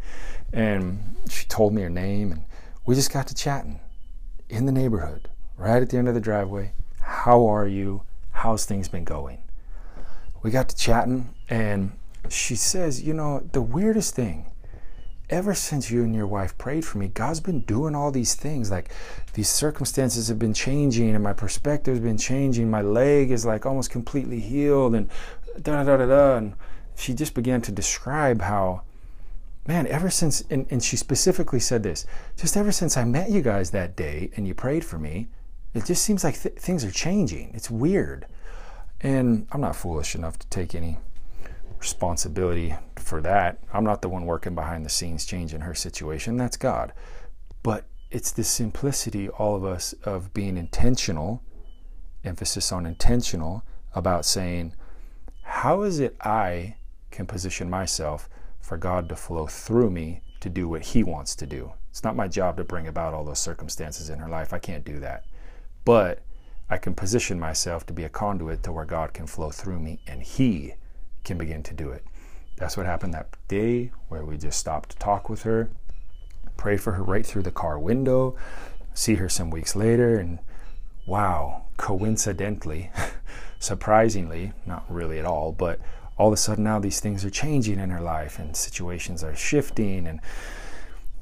And 0.52 1.16
she 1.28 1.46
told 1.46 1.72
me 1.72 1.82
her 1.82 1.90
name, 1.90 2.32
and 2.32 2.44
we 2.86 2.94
just 2.94 3.12
got 3.12 3.26
to 3.28 3.34
chatting 3.34 3.80
in 4.48 4.66
the 4.66 4.72
neighborhood, 4.72 5.28
right 5.56 5.82
at 5.82 5.90
the 5.90 5.96
end 5.96 6.08
of 6.08 6.14
the 6.14 6.20
driveway. 6.20 6.72
How 7.00 7.46
are 7.46 7.66
you? 7.66 8.02
How's 8.30 8.64
things 8.64 8.88
been 8.88 9.04
going? 9.04 9.38
We 10.42 10.50
got 10.50 10.68
to 10.68 10.76
chatting, 10.76 11.34
and 11.48 11.92
she 12.28 12.56
says, 12.56 13.02
You 13.02 13.14
know, 13.14 13.40
the 13.52 13.62
weirdest 13.62 14.14
thing, 14.14 14.50
ever 15.30 15.54
since 15.54 15.90
you 15.90 16.04
and 16.04 16.14
your 16.14 16.26
wife 16.26 16.56
prayed 16.58 16.84
for 16.84 16.98
me, 16.98 17.08
God's 17.08 17.40
been 17.40 17.60
doing 17.62 17.94
all 17.94 18.10
these 18.10 18.34
things. 18.34 18.70
Like 18.70 18.90
these 19.32 19.48
circumstances 19.48 20.28
have 20.28 20.38
been 20.38 20.54
changing, 20.54 21.14
and 21.14 21.24
my 21.24 21.32
perspective 21.32 21.94
has 21.94 22.02
been 22.02 22.18
changing. 22.18 22.70
My 22.70 22.82
leg 22.82 23.30
is 23.30 23.46
like 23.46 23.64
almost 23.64 23.90
completely 23.90 24.40
healed, 24.40 24.94
and 24.94 25.08
da 25.60 25.82
da 25.84 25.96
da 25.96 26.06
da. 26.06 26.36
And 26.36 26.54
she 26.96 27.14
just 27.14 27.34
began 27.34 27.60
to 27.62 27.72
describe 27.72 28.42
how 28.42 28.82
man, 29.66 29.86
ever 29.86 30.10
since, 30.10 30.44
and, 30.50 30.66
and 30.70 30.82
she 30.82 30.96
specifically 30.96 31.60
said 31.60 31.82
this, 31.82 32.06
just 32.36 32.56
ever 32.56 32.72
since 32.72 32.96
I 32.96 33.04
met 33.04 33.30
you 33.30 33.42
guys 33.42 33.70
that 33.70 33.96
day 33.96 34.30
and 34.36 34.46
you 34.46 34.54
prayed 34.54 34.84
for 34.84 34.98
me, 34.98 35.28
it 35.72 35.84
just 35.84 36.04
seems 36.04 36.22
like 36.22 36.40
th- 36.40 36.56
things 36.56 36.84
are 36.84 36.90
changing. 36.90 37.50
It's 37.54 37.70
weird. 37.70 38.26
And 39.00 39.46
I'm 39.52 39.60
not 39.60 39.76
foolish 39.76 40.14
enough 40.14 40.38
to 40.38 40.46
take 40.48 40.74
any 40.74 40.98
responsibility 41.78 42.74
for 42.96 43.20
that. 43.22 43.58
I'm 43.72 43.84
not 43.84 44.02
the 44.02 44.08
one 44.08 44.26
working 44.26 44.54
behind 44.54 44.84
the 44.84 44.90
scenes 44.90 45.24
changing 45.24 45.60
her 45.60 45.74
situation. 45.74 46.36
That's 46.36 46.56
God. 46.56 46.92
But 47.62 47.86
it's 48.10 48.32
the 48.32 48.44
simplicity, 48.44 49.28
all 49.28 49.56
of 49.56 49.64
us, 49.64 49.94
of 50.04 50.32
being 50.32 50.56
intentional, 50.56 51.42
emphasis 52.22 52.70
on 52.70 52.86
intentional, 52.86 53.64
about 53.94 54.24
saying, 54.24 54.74
how 55.44 55.82
is 55.82 56.00
it 56.00 56.16
I 56.20 56.76
can 57.10 57.26
position 57.26 57.70
myself 57.70 58.28
for 58.60 58.76
God 58.76 59.08
to 59.08 59.16
flow 59.16 59.46
through 59.46 59.90
me 59.90 60.22
to 60.40 60.48
do 60.48 60.68
what 60.68 60.82
He 60.82 61.04
wants 61.04 61.36
to 61.36 61.46
do. 61.46 61.72
It's 61.90 62.02
not 62.02 62.16
my 62.16 62.28
job 62.28 62.56
to 62.56 62.64
bring 62.64 62.88
about 62.88 63.14
all 63.14 63.24
those 63.24 63.38
circumstances 63.38 64.10
in 64.10 64.18
her 64.18 64.28
life. 64.28 64.52
I 64.52 64.58
can't 64.58 64.84
do 64.84 64.98
that. 65.00 65.24
But 65.84 66.22
I 66.68 66.78
can 66.78 66.94
position 66.94 67.38
myself 67.38 67.86
to 67.86 67.92
be 67.92 68.04
a 68.04 68.08
conduit 68.08 68.62
to 68.64 68.72
where 68.72 68.84
God 68.84 69.12
can 69.12 69.26
flow 69.26 69.50
through 69.50 69.78
me 69.78 70.00
and 70.06 70.22
He 70.22 70.74
can 71.22 71.38
begin 71.38 71.62
to 71.62 71.74
do 71.74 71.90
it. 71.90 72.04
That's 72.56 72.76
what 72.76 72.86
happened 72.86 73.14
that 73.14 73.36
day 73.48 73.92
where 74.08 74.24
we 74.24 74.36
just 74.38 74.58
stopped 74.58 74.90
to 74.90 74.98
talk 74.98 75.28
with 75.28 75.42
her, 75.42 75.70
prayed 76.56 76.80
for 76.80 76.92
her 76.92 77.02
right 77.02 77.24
through 77.24 77.42
the 77.42 77.50
car 77.50 77.78
window, 77.78 78.36
see 78.94 79.14
her 79.16 79.28
some 79.28 79.50
weeks 79.50 79.76
later, 79.76 80.18
and 80.18 80.38
wow, 81.06 81.64
coincidentally, 81.76 82.90
surprisingly, 83.58 84.52
not 84.66 84.84
really 84.88 85.18
at 85.18 85.24
all, 85.24 85.52
but 85.52 85.80
all 86.16 86.28
of 86.28 86.34
a 86.34 86.36
sudden 86.36 86.64
now 86.64 86.78
these 86.78 87.00
things 87.00 87.24
are 87.24 87.30
changing 87.30 87.78
in 87.78 87.90
her 87.90 88.00
life 88.00 88.38
and 88.38 88.56
situations 88.56 89.24
are 89.24 89.34
shifting 89.34 90.06
and 90.06 90.20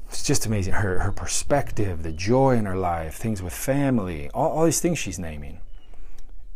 it's 0.09 0.23
just 0.23 0.45
amazing. 0.45 0.73
Her 0.73 0.99
her 0.99 1.11
perspective 1.11 2.03
the 2.03 2.11
joy 2.11 2.55
in 2.55 2.65
her 2.65 2.77
life 2.77 3.15
things 3.15 3.41
with 3.41 3.53
family 3.53 4.29
all, 4.29 4.51
all 4.51 4.65
these 4.65 4.79
things 4.79 4.99
she's 4.99 5.17
naming 5.17 5.59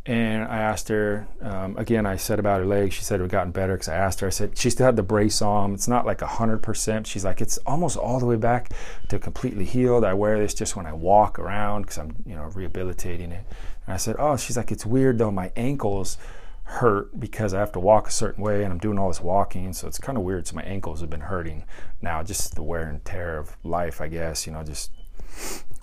and 0.07 0.45
I 0.45 0.59
asked 0.59 0.87
her 0.87 1.27
um, 1.41 1.75
again. 1.77 2.05
I 2.05 2.15
said 2.15 2.39
about 2.39 2.59
her 2.59 2.65
leg. 2.65 2.93
She 2.93 3.03
said 3.03 3.19
it 3.19 3.23
had 3.23 3.31
gotten 3.31 3.51
better 3.51 3.73
because 3.73 3.89
I 3.89 3.95
asked 3.95 4.21
her. 4.21 4.27
I 4.27 4.29
said 4.29 4.57
she 4.57 4.69
still 4.69 4.85
had 4.85 4.95
the 4.95 5.03
brace 5.03 5.41
on. 5.41 5.73
It's 5.73 5.89
not 5.89 6.05
like 6.05 6.21
hundred 6.21 6.63
percent. 6.63 7.05
She's 7.05 7.25
like 7.25 7.41
it's 7.41 7.57
almost 7.59 7.97
all 7.97 8.17
the 8.19 8.25
way 8.25 8.37
back 8.37 8.71
to 9.09 9.19
completely 9.19 9.65
healed. 9.65 10.05
I 10.05 10.13
wear 10.13 10.39
this 10.39 10.53
just 10.53 10.77
when 10.77 10.85
I 10.85 10.93
walk 10.93 11.37
around 11.37 11.81
because 11.81 11.97
I'm 11.97 12.15
you 12.25 12.35
know 12.35 12.43
rehabilitating 12.43 13.33
it. 13.33 13.43
And 13.85 13.93
I 13.93 13.97
said, 13.97 14.15
oh, 14.17 14.37
she's 14.37 14.55
like 14.55 14.71
it's 14.71 14.85
weird 14.85 15.17
though. 15.17 15.31
My 15.31 15.51
ankles 15.57 16.17
hurt 16.63 17.19
because 17.19 17.53
I 17.53 17.59
have 17.59 17.73
to 17.73 17.79
walk 17.79 18.07
a 18.07 18.11
certain 18.11 18.43
way 18.43 18.63
and 18.63 18.71
I'm 18.71 18.79
doing 18.79 18.97
all 18.97 19.09
this 19.09 19.21
walking. 19.21 19.73
So 19.73 19.87
it's 19.87 19.99
kind 19.99 20.17
of 20.17 20.23
weird. 20.23 20.47
So 20.47 20.55
my 20.55 20.63
ankles 20.63 21.01
have 21.01 21.09
been 21.09 21.21
hurting 21.21 21.65
now, 22.01 22.23
just 22.23 22.55
the 22.55 22.63
wear 22.63 22.87
and 22.87 23.03
tear 23.03 23.37
of 23.37 23.57
life, 23.63 23.99
I 23.99 24.07
guess, 24.07 24.47
you 24.47 24.53
know, 24.53 24.63
just 24.63 24.91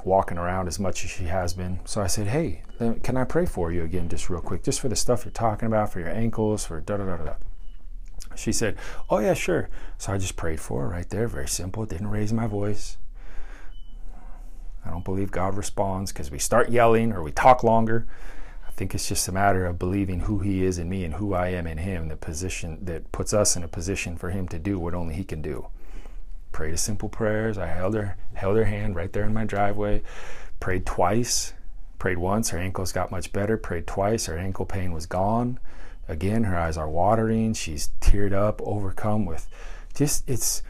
walking 0.05 0.39
around 0.39 0.69
as 0.69 0.79
much 0.79 1.05
as 1.05 1.11
she 1.11 1.25
has 1.25 1.55
been. 1.55 1.81
So 1.85 2.01
I 2.01 2.07
said, 2.07 2.29
Hey, 2.29 2.63
can 3.03 3.17
I 3.17 3.25
pray 3.25 3.47
for 3.47 3.73
you 3.73 3.83
again, 3.83 4.09
just 4.09 4.29
real 4.29 4.41
quick, 4.41 4.63
just 4.63 4.81
for 4.81 4.89
the 4.89 4.97
stuff 4.97 5.25
you're 5.25 5.33
talking 5.33 5.67
about, 5.67 5.93
for 5.93 6.01
your 6.01 6.11
ankles, 6.11 6.65
for 6.65 6.81
da 6.81 6.97
da 6.97 7.05
da 7.05 7.17
da. 7.17 7.35
She 8.37 8.53
said, 8.53 8.77
Oh, 9.11 9.19
yeah, 9.19 9.35
sure. 9.35 9.69
So 9.99 10.13
I 10.13 10.19
just 10.19 10.37
prayed 10.37 10.61
for 10.61 10.83
her 10.83 10.89
right 10.89 11.09
there. 11.09 11.29
Very 11.29 11.49
simple. 11.49 11.87
Didn't 11.87 12.11
raise 12.11 12.33
my 12.33 12.47
voice. 12.47 12.99
I 14.85 14.91
don't 14.91 15.05
believe 15.05 15.31
God 15.31 15.57
responds 15.57 16.13
because 16.13 16.31
we 16.31 16.39
start 16.39 16.71
yelling 16.71 17.13
or 17.13 17.23
we 17.23 17.33
talk 17.33 17.63
longer 17.63 18.07
I 18.75 18.77
think 18.77 18.93
it's 18.93 19.07
just 19.07 19.29
a 19.29 19.33
matter 19.33 19.67
of 19.67 19.79
believing 19.79 20.21
who 20.21 20.41
he 20.41 20.65
is 20.65 20.79
in 20.79 20.89
me 20.89 21.05
and 21.05 21.15
who 21.15 21.33
I 21.33 21.51
am 21.51 21.65
in 21.65 21.79
him, 21.79 22.09
the 22.09 22.17
position 22.17 22.85
that 22.87 23.13
puts 23.13 23.33
us 23.33 23.55
in 23.55 23.63
a 23.63 23.69
position 23.69 24.17
for 24.17 24.31
him 24.31 24.49
to 24.49 24.59
do 24.59 24.81
what 24.81 24.95
only 24.95 25.15
he 25.15 25.23
can 25.23 25.41
do. 25.41 25.69
Prayed 26.55 26.73
a 26.73 26.79
simple 26.79 27.09
prayers. 27.09 27.59
I 27.59 27.67
held 27.67 27.95
her 27.95 28.17
held 28.35 28.57
her 28.57 28.65
hand 28.65 28.95
right 28.95 29.13
there 29.13 29.25
in 29.25 29.35
my 29.35 29.45
driveway. 29.45 30.03
Prayed 30.61 30.87
twice. 30.87 31.53
Prayed 31.99 32.19
once, 32.19 32.51
her 32.51 32.59
ankles 32.59 32.93
got 32.93 33.11
much 33.11 33.33
better. 33.33 33.57
Prayed 33.57 33.89
twice, 33.89 34.27
her 34.27 34.39
ankle 34.39 34.65
pain 34.65 34.93
was 34.93 35.05
gone. 35.05 35.59
Again, 36.07 36.45
her 36.45 36.57
eyes 36.57 36.77
are 36.77 36.89
watering. 36.89 37.55
She's 37.55 37.91
teared 38.01 38.33
up, 38.33 38.63
overcome 38.63 39.27
with 39.27 39.49
just 39.95 40.23
it's 40.31 40.63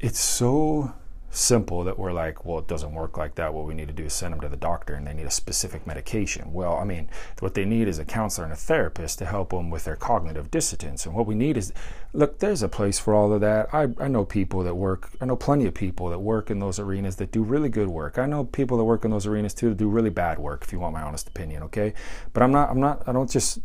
it's 0.00 0.18
so 0.18 0.92
simple 1.36 1.84
that 1.84 1.98
we're 1.98 2.12
like, 2.12 2.44
well, 2.44 2.58
it 2.58 2.66
doesn't 2.66 2.94
work 2.94 3.18
like 3.18 3.34
that. 3.34 3.52
What 3.52 3.66
we 3.66 3.74
need 3.74 3.88
to 3.88 3.94
do 3.94 4.04
is 4.04 4.14
send 4.14 4.32
them 4.32 4.40
to 4.40 4.48
the 4.48 4.56
doctor 4.56 4.94
and 4.94 5.06
they 5.06 5.12
need 5.12 5.26
a 5.26 5.30
specific 5.30 5.86
medication. 5.86 6.52
Well, 6.52 6.74
I 6.74 6.84
mean, 6.84 7.08
what 7.40 7.54
they 7.54 7.64
need 7.64 7.88
is 7.88 7.98
a 7.98 8.04
counselor 8.04 8.44
and 8.44 8.52
a 8.52 8.56
therapist 8.56 9.18
to 9.18 9.26
help 9.26 9.50
them 9.50 9.70
with 9.70 9.84
their 9.84 9.96
cognitive 9.96 10.50
dissonance. 10.50 11.04
And 11.04 11.14
what 11.14 11.26
we 11.26 11.34
need 11.34 11.56
is, 11.56 11.72
look, 12.12 12.38
there's 12.38 12.62
a 12.62 12.68
place 12.68 12.98
for 12.98 13.14
all 13.14 13.32
of 13.32 13.40
that. 13.42 13.72
I, 13.72 13.88
I 13.98 14.08
know 14.08 14.24
people 14.24 14.62
that 14.62 14.74
work, 14.74 15.10
I 15.20 15.26
know 15.26 15.36
plenty 15.36 15.66
of 15.66 15.74
people 15.74 16.08
that 16.08 16.20
work 16.20 16.50
in 16.50 16.58
those 16.58 16.78
arenas 16.78 17.16
that 17.16 17.32
do 17.32 17.42
really 17.42 17.68
good 17.68 17.88
work. 17.88 18.18
I 18.18 18.26
know 18.26 18.44
people 18.44 18.78
that 18.78 18.84
work 18.84 19.04
in 19.04 19.10
those 19.10 19.26
arenas 19.26 19.54
too 19.54 19.68
that 19.68 19.78
do 19.78 19.88
really 19.88 20.10
bad 20.10 20.38
work, 20.38 20.62
if 20.64 20.72
you 20.72 20.80
want 20.80 20.94
my 20.94 21.02
honest 21.02 21.28
opinion, 21.28 21.62
okay? 21.64 21.92
But 22.32 22.42
I'm 22.42 22.52
not, 22.52 22.70
I'm 22.70 22.80
not, 22.80 23.02
I 23.06 23.12
don't 23.12 23.30
just 23.30 23.58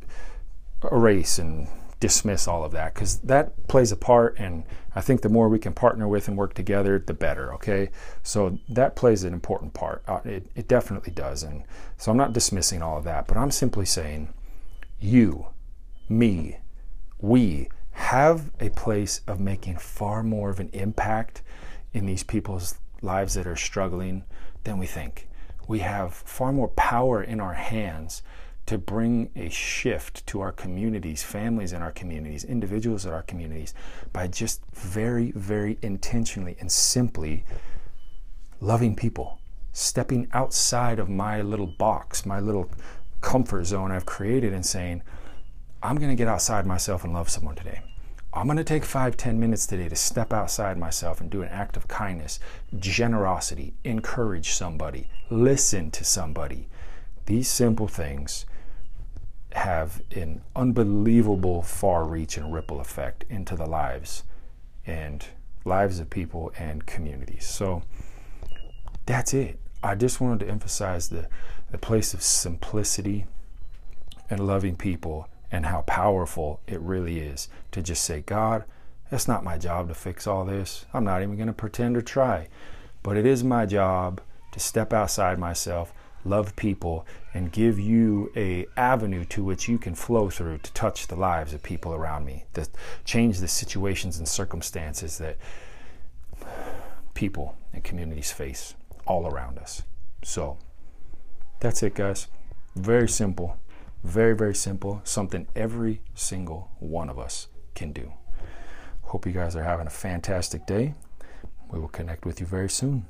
erase 0.91 1.39
and 1.39 1.67
dismiss 2.01 2.47
all 2.47 2.65
of 2.65 2.73
that 2.73 2.93
because 2.93 3.19
that 3.19 3.67
plays 3.69 3.91
a 3.93 3.95
part 3.95 4.35
and 4.37 4.65
i 4.95 4.99
think 4.99 5.21
the 5.21 5.29
more 5.29 5.47
we 5.47 5.59
can 5.59 5.71
partner 5.71 6.07
with 6.07 6.27
and 6.27 6.35
work 6.35 6.53
together 6.53 6.99
the 6.99 7.13
better 7.13 7.53
okay? 7.53 7.89
So 8.23 8.57
that 8.67 8.97
plays 8.97 9.23
an 9.23 9.33
important 9.33 9.73
part. 9.73 10.03
Uh, 10.07 10.19
it, 10.25 10.47
it 10.55 10.67
definitely 10.67 11.13
does 11.13 11.43
and 11.43 11.63
so 11.97 12.11
i'm 12.11 12.17
not 12.17 12.33
dismissing 12.33 12.81
all 12.81 12.97
of 12.97 13.05
that 13.05 13.27
but 13.27 13.37
i'm 13.37 13.51
simply 13.51 13.85
saying 13.85 14.33
you 14.99 15.47
me 16.09 16.57
we 17.19 17.69
have 17.91 18.51
a 18.59 18.69
place 18.69 19.21
of 19.27 19.39
making 19.39 19.77
far 19.77 20.23
more 20.23 20.49
of 20.49 20.59
an 20.59 20.69
impact 20.73 21.41
in 21.93 22.05
these 22.05 22.23
people's 22.23 22.75
lives 23.01 23.33
that 23.33 23.47
are 23.47 23.55
struggling 23.55 24.23
than 24.63 24.77
we 24.77 24.85
think. 24.85 25.27
We 25.67 25.79
have 25.79 26.13
far 26.13 26.51
more 26.51 26.69
power 26.69 27.21
in 27.21 27.39
our 27.39 27.53
hands 27.53 28.23
to 28.71 28.77
bring 28.77 29.29
a 29.35 29.49
shift 29.49 30.25
to 30.25 30.39
our 30.39 30.53
communities, 30.53 31.21
families 31.21 31.73
in 31.73 31.81
our 31.81 31.91
communities, 31.91 32.45
individuals 32.45 33.05
in 33.05 33.11
our 33.11 33.23
communities, 33.23 33.73
by 34.13 34.27
just 34.27 34.61
very, 34.73 35.31
very 35.31 35.77
intentionally 35.81 36.55
and 36.61 36.71
simply 36.71 37.43
loving 38.61 38.95
people, 38.95 39.39
stepping 39.73 40.25
outside 40.31 40.99
of 40.99 41.09
my 41.09 41.41
little 41.41 41.67
box, 41.67 42.25
my 42.25 42.39
little 42.39 42.71
comfort 43.19 43.65
zone 43.65 43.91
I've 43.91 44.05
created, 44.05 44.53
and 44.53 44.65
saying, 44.65 45.03
I'm 45.83 45.97
going 45.97 46.07
to 46.07 46.15
get 46.15 46.29
outside 46.29 46.65
myself 46.65 47.03
and 47.03 47.11
love 47.11 47.29
someone 47.29 47.55
today. 47.55 47.81
I'm 48.31 48.45
going 48.45 48.55
to 48.55 48.63
take 48.63 48.85
five, 48.85 49.17
ten 49.17 49.37
minutes 49.37 49.67
today 49.67 49.89
to 49.89 49.97
step 49.97 50.31
outside 50.31 50.77
myself 50.77 51.19
and 51.19 51.29
do 51.29 51.41
an 51.41 51.49
act 51.49 51.75
of 51.75 51.89
kindness, 51.89 52.39
generosity, 52.79 53.73
encourage 53.83 54.51
somebody, 54.51 55.09
listen 55.29 55.91
to 55.91 56.05
somebody. 56.05 56.69
These 57.25 57.49
simple 57.49 57.89
things 57.89 58.45
have 59.53 60.01
an 60.15 60.41
unbelievable 60.55 61.61
far 61.61 62.05
reach 62.05 62.37
and 62.37 62.53
ripple 62.53 62.79
effect 62.79 63.25
into 63.29 63.55
the 63.55 63.65
lives 63.65 64.23
and 64.85 65.25
lives 65.65 65.99
of 65.99 66.09
people 66.09 66.51
and 66.57 66.85
communities. 66.85 67.45
So 67.45 67.83
that's 69.05 69.33
it. 69.33 69.59
I 69.83 69.95
just 69.95 70.21
wanted 70.21 70.45
to 70.45 70.51
emphasize 70.51 71.09
the, 71.09 71.27
the 71.71 71.77
place 71.77 72.13
of 72.13 72.21
simplicity 72.21 73.25
and 74.29 74.45
loving 74.45 74.75
people 74.75 75.27
and 75.51 75.65
how 75.65 75.81
powerful 75.81 76.61
it 76.67 76.79
really 76.79 77.19
is 77.19 77.49
to 77.71 77.81
just 77.81 78.03
say, 78.03 78.21
God, 78.21 78.63
that's 79.09 79.27
not 79.27 79.43
my 79.43 79.57
job 79.57 79.89
to 79.89 79.93
fix 79.93 80.25
all 80.25 80.45
this. 80.45 80.85
I'm 80.93 81.03
not 81.03 81.21
even 81.21 81.35
going 81.35 81.47
to 81.47 81.53
pretend 81.53 81.97
or 81.97 82.01
try. 82.01 82.47
But 83.03 83.17
it 83.17 83.25
is 83.25 83.43
my 83.43 83.65
job 83.65 84.21
to 84.51 84.59
step 84.59 84.93
outside 84.93 85.37
myself, 85.37 85.93
love 86.23 86.55
people, 86.55 87.05
and 87.33 87.51
give 87.51 87.79
you 87.79 88.31
a 88.35 88.65
avenue 88.77 89.25
to 89.25 89.43
which 89.43 89.67
you 89.67 89.77
can 89.77 89.95
flow 89.95 90.29
through 90.29 90.59
to 90.59 90.73
touch 90.73 91.07
the 91.07 91.15
lives 91.15 91.53
of 91.53 91.63
people 91.63 91.93
around 91.93 92.25
me, 92.25 92.45
to 92.53 92.67
change 93.05 93.39
the 93.39 93.47
situations 93.47 94.17
and 94.17 94.27
circumstances 94.27 95.17
that 95.17 95.37
people 97.13 97.55
and 97.73 97.83
communities 97.83 98.31
face 98.31 98.75
all 99.05 99.27
around 99.27 99.57
us. 99.57 99.83
So 100.23 100.57
that's 101.59 101.83
it, 101.83 101.95
guys. 101.95 102.27
Very 102.75 103.09
simple. 103.09 103.57
Very, 104.03 104.35
very 104.35 104.55
simple. 104.55 105.01
Something 105.03 105.47
every 105.55 106.01
single 106.15 106.71
one 106.79 107.09
of 107.09 107.19
us 107.19 107.47
can 107.75 107.91
do. 107.91 108.13
Hope 109.03 109.25
you 109.25 109.31
guys 109.31 109.55
are 109.55 109.63
having 109.63 109.87
a 109.87 109.91
fantastic 109.91 110.65
day. 110.65 110.95
We 111.69 111.79
will 111.79 111.87
connect 111.87 112.25
with 112.25 112.39
you 112.39 112.45
very 112.45 112.69
soon. 112.69 113.05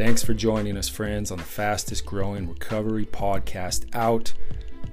Thanks 0.00 0.24
for 0.24 0.32
joining 0.32 0.78
us, 0.78 0.88
friends, 0.88 1.30
on 1.30 1.36
the 1.36 1.44
fastest 1.44 2.06
growing 2.06 2.48
recovery 2.48 3.04
podcast 3.04 3.84
out. 3.94 4.32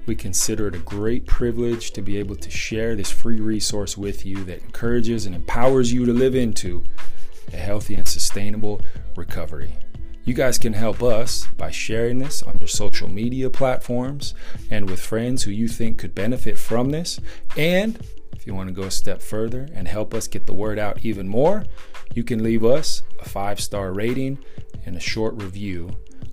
We 0.04 0.14
consider 0.14 0.68
it 0.68 0.74
a 0.74 0.80
great 0.80 1.24
privilege 1.24 1.92
to 1.92 2.02
be 2.02 2.18
able 2.18 2.36
to 2.36 2.50
share 2.50 2.94
this 2.94 3.10
free 3.10 3.40
resource 3.40 3.96
with 3.96 4.26
you 4.26 4.44
that 4.44 4.62
encourages 4.62 5.24
and 5.24 5.34
empowers 5.34 5.90
you 5.90 6.04
to 6.04 6.12
live 6.12 6.34
into 6.34 6.84
a 7.54 7.56
healthy 7.56 7.94
and 7.94 8.06
sustainable 8.06 8.82
recovery. 9.16 9.72
You 10.24 10.34
guys 10.34 10.58
can 10.58 10.74
help 10.74 11.02
us 11.02 11.46
by 11.56 11.70
sharing 11.70 12.18
this 12.18 12.42
on 12.42 12.58
your 12.58 12.68
social 12.68 13.08
media 13.08 13.48
platforms 13.48 14.34
and 14.70 14.90
with 14.90 15.00
friends 15.00 15.42
who 15.42 15.52
you 15.52 15.68
think 15.68 15.96
could 15.96 16.14
benefit 16.14 16.58
from 16.58 16.90
this. 16.90 17.18
And 17.56 17.98
if 18.34 18.46
you 18.46 18.54
want 18.54 18.68
to 18.68 18.74
go 18.74 18.82
a 18.82 18.90
step 18.90 19.22
further 19.22 19.70
and 19.72 19.88
help 19.88 20.12
us 20.12 20.28
get 20.28 20.46
the 20.46 20.52
word 20.52 20.78
out 20.78 21.02
even 21.02 21.26
more, 21.26 21.64
you 22.14 22.24
can 22.24 22.42
leave 22.42 22.62
us 22.62 23.02
a 23.20 23.24
five 23.26 23.58
star 23.58 23.94
rating 23.94 24.38
and 24.88 24.96
a 24.96 25.00
short 25.00 25.40
review 25.40 25.90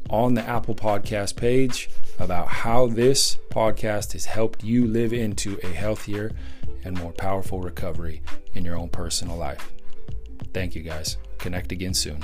on 0.10 0.34
the 0.34 0.42
Apple 0.42 0.74
Podcast 0.74 1.36
page 1.36 1.90
about 2.20 2.48
how 2.48 2.88
this 2.88 3.38
podcast 3.50 4.14
has 4.14 4.24
helped 4.24 4.64
you 4.64 4.88
live 4.88 5.12
into 5.12 5.60
a 5.62 5.68
healthier 5.68 6.32
and 6.86 6.98
more 6.98 7.12
powerful 7.12 7.60
recovery 7.60 8.22
in 8.54 8.64
your 8.64 8.78
own 8.78 8.88
personal 8.88 9.36
life. 9.36 9.74
Thank 10.54 10.74
you 10.74 10.84
guys. 10.84 11.18
Connect 11.38 11.74
again 11.74 11.94
soon. 11.94 12.24